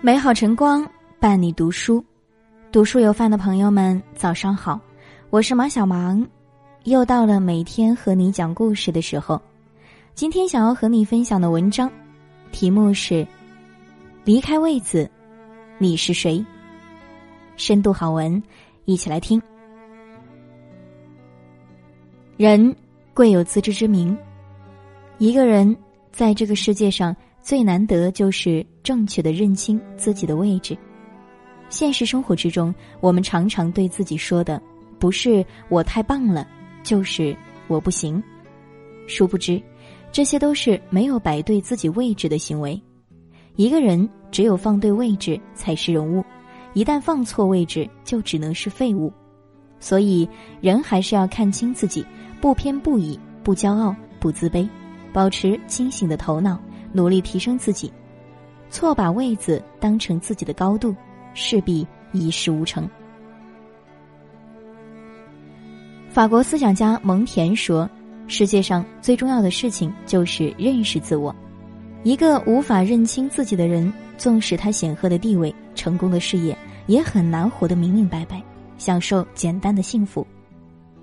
[0.00, 0.88] 美好晨光
[1.18, 2.04] 伴你读书，
[2.70, 4.80] 读书有饭的朋友们，早上好，
[5.30, 6.24] 我是马小芒，
[6.84, 9.42] 又到了每天和你讲故事的时候。
[10.14, 11.90] 今天想要和你分享的文章，
[12.52, 13.26] 题目是
[14.24, 15.10] “离开位子，
[15.78, 16.44] 你是谁？”
[17.58, 18.40] 深度好文，
[18.84, 19.42] 一起来听。
[22.36, 22.76] 人
[23.12, 24.16] 贵有自知之明，
[25.18, 25.76] 一个人
[26.12, 27.14] 在这个世界上。
[27.46, 30.76] 最难得就是正确的认清自己的位置。
[31.68, 34.60] 现实生活之中，我们常常对自己说的
[34.98, 36.44] 不是“我太棒了”，
[36.82, 37.36] 就是
[37.70, 38.20] “我不行”。
[39.06, 39.62] 殊不知，
[40.10, 42.82] 这些都是没有摆对自己位置的行为。
[43.54, 46.24] 一个人只有放对位置才是人物，
[46.74, 49.12] 一旦放错位置，就只能是废物。
[49.78, 50.28] 所以，
[50.60, 52.04] 人还是要看清自己，
[52.40, 54.68] 不偏不倚，不骄傲，不自卑，
[55.16, 56.60] 保持清醒的头脑。
[56.92, 57.92] 努力提升自己，
[58.70, 60.94] 错把位子当成自己的高度，
[61.34, 62.88] 势必一事无成。
[66.08, 67.88] 法国思想家蒙恬说
[68.28, 71.34] ：“世界上最重要的事情就是认识自我。
[72.02, 78.42] 一个无法认清自己的人，纵使他显赫的地位、成功的事业，也很难活得明明白白，
[78.78, 80.26] 享受简单的幸福。”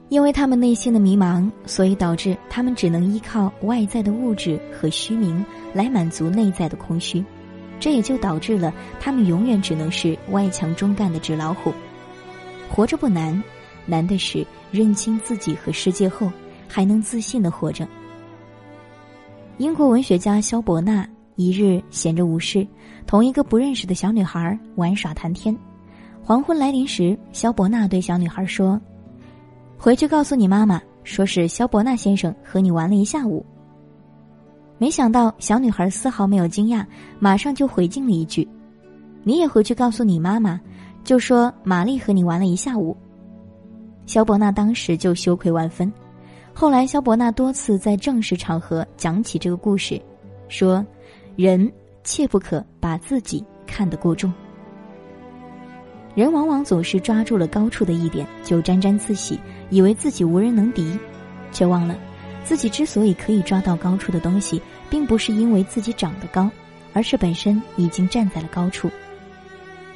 [0.10, 7.24] 因为他们内心的迷茫，所以导致他们只能依靠外在的物质和虚名来满足内在的空虚，
[7.80, 11.74] 这也就导致了他们永远只能是外强中干的纸老虎。
[12.70, 13.42] 活着不难，
[13.88, 16.32] 难的是认清自己和世界后
[16.68, 17.88] 还能自信的活着。
[19.58, 22.68] 英国文学家萧伯纳一日闲着无事，
[23.08, 25.58] 同一个不认识的小女孩玩耍谈天。
[26.24, 28.80] 黄昏来临时，萧伯纳对小女孩说。
[29.84, 33.46] 回去告诉你妈妈，说是肖伯纳先生和你玩了一下午。
[34.78, 36.86] 没想到小女孩丝毫没有惊讶，
[37.20, 38.48] 马上就回敬了一句
[39.24, 40.58] ：“你也回去告诉你妈妈，
[41.04, 42.96] 就说玛丽和你玩了一下午。”
[44.08, 45.92] 肖伯纳当时就羞愧万分。
[46.54, 50.02] 后来，肖伯纳多次在正式场合讲起这个故事，
[50.48, 50.82] 说
[51.36, 51.70] ：“人
[52.06, 54.32] 切不可把自己看得过重。”
[56.16, 60.98] 人往往总是抓住了高处的一点就沾沾自喜，以为自己无人能敌，
[61.52, 61.98] 却忘了，
[62.44, 66.50] 自己之所以可以抓到高处的东西，并不是因为自己长得高，
[66.94, 68.92] 而是本身已经站在了高处。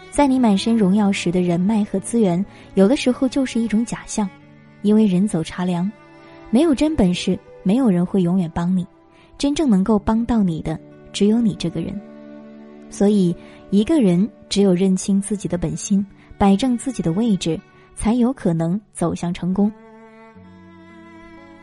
[0.10, 4.28] 在你满身荣耀时的人脉和资源，有的时候就是一种假象，
[4.82, 5.92] 因为人走茶凉，
[6.50, 8.88] 没有真本事，没有人会永远帮你，
[9.38, 10.80] 真正能够帮到你的，
[11.14, 11.96] 只有你这个人。
[12.90, 13.36] 所以，
[13.70, 14.28] 一个人
[14.58, 16.04] 只有认清自己的本心，
[16.36, 17.62] 摆正自己的位置，
[17.94, 19.72] 才有可能走向成功。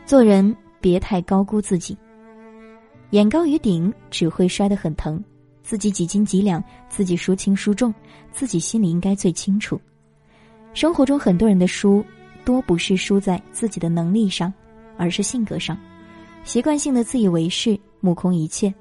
[0.05, 1.97] 做人别太高估自己，
[3.09, 5.21] 眼高于顶只会摔得很疼。
[5.61, 7.93] 自己几斤几两，自己孰轻孰重，
[8.31, 9.77] 自己心里应该最清楚。
[10.73, 12.01] 生活中很多人的输，
[12.45, 14.53] 多不是输在自己的能力上，
[14.95, 15.77] 而是性格上，
[16.45, 18.73] 习惯性的自以为是，目空一切。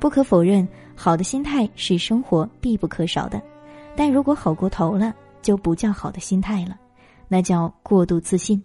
[0.00, 0.66] 不可否认。
[1.00, 3.40] 好的心态是生活必不可少的，
[3.94, 6.76] 但如果好过头了，就不叫好的心态了，
[7.28, 8.60] 那叫过度自信。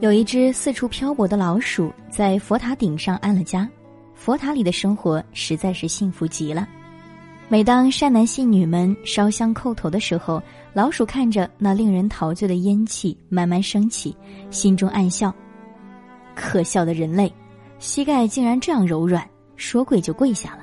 [0.00, 3.68] 有一只四处漂泊的老鼠在佛塔顶上安了家，
[4.12, 6.66] 佛塔里的生活实在是幸福极了。
[7.48, 10.42] 每当善男信女们烧香叩头的时候，
[10.72, 14.16] 老鼠看着那令人陶醉的烟气慢慢升起，
[14.50, 15.32] 心中暗笑：
[16.34, 17.32] 可笑的人类，
[17.78, 19.24] 膝盖竟然这样柔软，
[19.64, 20.58] 说跪就跪下了。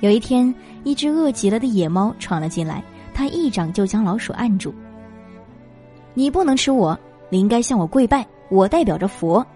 [0.00, 0.52] 有一天，
[0.84, 2.82] 一只饿极了的野猫闯了进来，
[3.12, 4.74] 它一掌就将老鼠按住。
[6.14, 6.98] 你不能吃我，
[7.28, 9.46] 你应该向我跪拜，我代表着佛。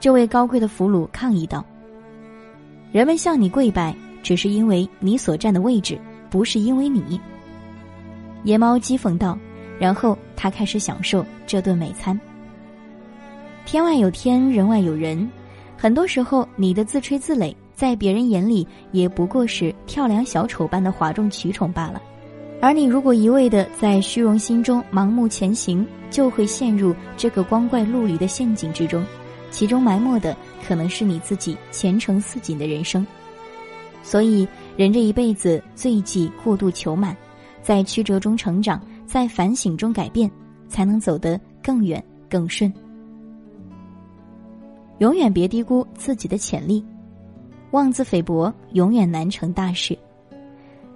[0.00, 1.62] 这位高贵的俘虏抗议道
[2.92, 7.20] ：“人们向你跪拜，只是因为你所站的位置，不是因为你。”
[8.44, 9.38] 野猫讥讽道，
[9.78, 12.18] 然后他开始享受这顿美餐。
[13.66, 15.30] 天外有天，人外有人，
[15.76, 17.54] 很多时候，你的自吹自擂。
[17.74, 22.00] 在别人眼里，也不过是跳梁小丑般的哗众取宠罢了。
[22.58, 29.04] 而你如果一味的在虚荣心中盲目前行，就会陷入这个光怪陆离的陷阱之中，
[29.50, 30.34] 其中埋没的
[30.66, 33.06] 可能是你自己前程似锦的人生。
[34.02, 37.14] 所以，人这一辈子最忌过度求满，
[37.60, 40.30] 在曲折中成长，在反省中改变，
[40.66, 42.72] 才能走得更远更顺。
[44.98, 46.84] 永远别低估自己的潜力。
[47.72, 49.98] 妄自菲薄，永远难成大事。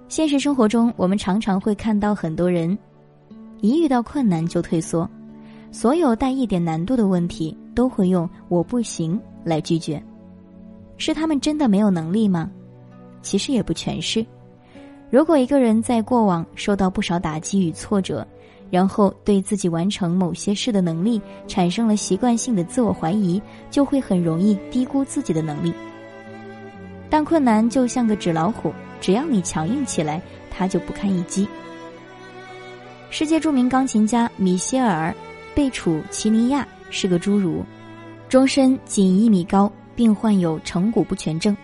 [0.07, 2.77] 现实生活中，我们常常会看到很多人，
[3.61, 5.09] 一遇到困难就退缩，
[5.71, 10.01] 所有带一点难度的问题都会用“我不行”来拒绝。
[10.97, 12.49] 是他们真的没有能力吗？
[13.21, 14.25] 其实也不全是。
[15.09, 18.25] 如果一个人在过往受到不少打击与挫折，
[18.71, 23.39] 然后对自己完成某些事的能力产生了习惯性的自我怀疑，
[23.69, 25.73] 就会很容易低估自己的能力。
[27.09, 31.45] 但困难就像个纸老虎，只要你强硬起来，它就不堪一击。
[33.09, 35.11] 世界著名钢琴家米歇尔·
[35.53, 37.65] 贝楚奇尼亚是个侏儒，
[38.29, 41.55] 终身仅一米高，并患有成骨不全症。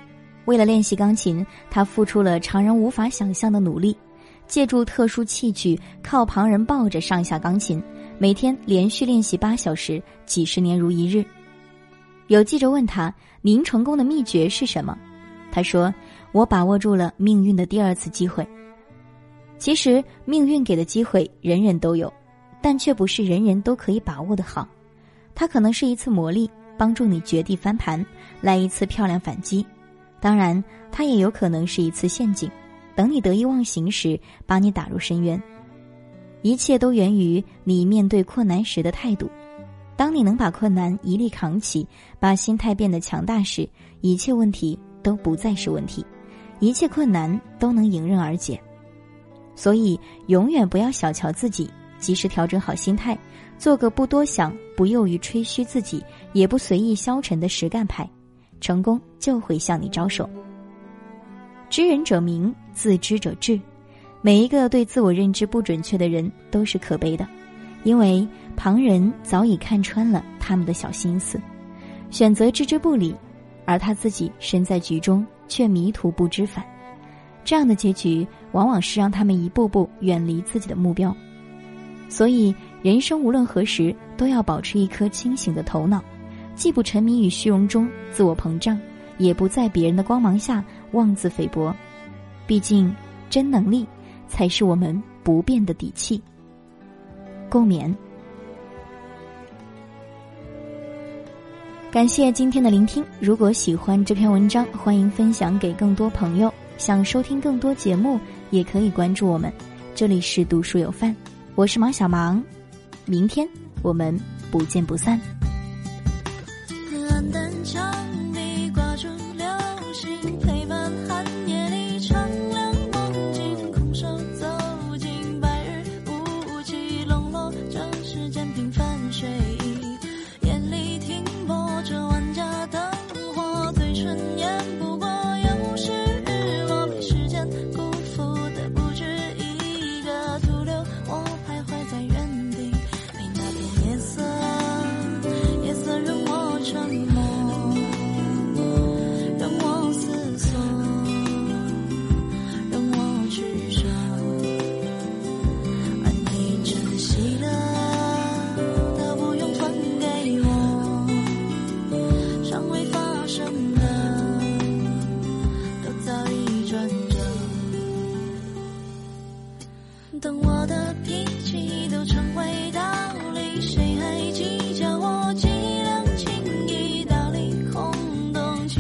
[0.44, 3.96] 为了练习钢琴，他付出了常人无法想象的努力，
[4.48, 7.82] 借助特殊器具，靠旁人抱着上下钢琴，
[8.18, 11.24] 每天连续练习八小时，几十年如一日。
[12.28, 14.98] 有记者问他：“您成功的秘诀是什么？”
[15.52, 15.94] 他说
[16.34, 18.48] ：“我把握住了命运的第二次机会。”
[19.58, 22.12] 其实，命运给的机会人人都有，
[22.62, 24.68] 但却不是人人都可以把握的好。
[25.34, 28.06] 它可能是一次磨砺，帮助你绝地翻盘，
[28.42, 29.66] 来一次漂亮反击；
[30.20, 32.50] 当然，它也有可能是一次陷阱，
[32.98, 35.40] 等你得意忘形时，把你打入深渊。
[36.42, 39.30] 一切都源于你面对困难时的态度。
[39.96, 41.88] 当你能把困难一力扛起，
[42.20, 43.70] 把心态变得强大时，
[44.02, 46.04] 一切问题都不再是问题，
[46.60, 48.60] 一切困难都能迎刃而解。
[49.56, 51.70] 所以，永远不要小瞧自己，
[52.00, 53.16] 及时调整好心态，
[53.60, 56.04] 做个不多想、不囿于吹嘘自己、
[56.34, 58.10] 也不随意消沉的实干派，
[58.60, 60.28] 成功就会向你招手。
[61.70, 63.60] 知人者明，自知者智。
[64.22, 67.28] 每一个对自我认知不准确的人都是可悲的，
[67.84, 71.40] 因为旁人早已看穿了他们的小心思，
[72.10, 73.16] 选择置之不理，
[73.66, 76.66] 而他自己身在局中却迷途不知返。
[77.44, 81.16] 这样的结局，往往是让他们一步步远离自己的目标。
[82.10, 86.02] 所以，人生无论何时都要保持一颗清醒的头脑，
[86.56, 88.80] 既不沉迷于虚荣中自我膨胀，
[89.18, 91.74] 也不在别人的光芒下妄自菲薄。
[92.46, 92.94] 毕竟，
[93.30, 93.86] 真能力
[94.28, 96.22] 才是我们不变的底气。
[97.50, 97.94] 共勉。
[101.90, 103.04] 感谢今天的聆听。
[103.20, 106.54] 如果喜欢这篇文章，欢迎分享给更多朋友。
[106.78, 108.20] 想收听更多节目，
[108.52, 109.52] 也可以关注我们。
[109.96, 111.16] 这里是读书有范，
[111.56, 112.44] 我是毛小芒。
[113.06, 113.48] 明天
[113.82, 114.16] 我们
[114.52, 115.37] 不见不散。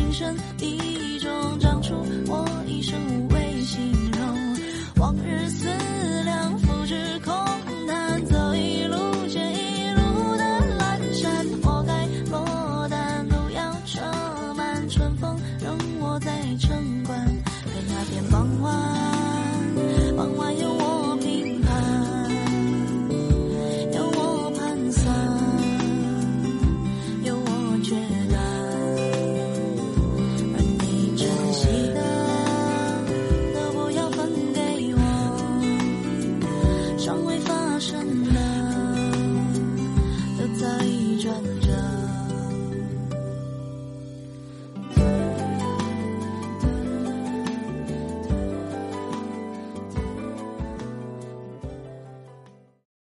[0.07, 0.33] 一生
[37.07, 37.97] 尚未发生
[38.33, 38.46] 的